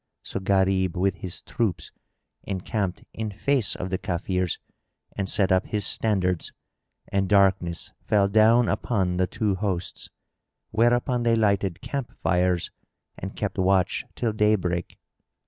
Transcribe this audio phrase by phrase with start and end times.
[0.23, 1.91] So Gharib with his troops
[2.41, 4.57] encamped in face of the Kafirs
[5.15, 6.51] and set up his standards,
[7.09, 10.09] and darkness fell down upon the two hosts,
[10.71, 12.71] whereupon they lighted camp fires
[13.15, 14.97] and kept watch till daybreak.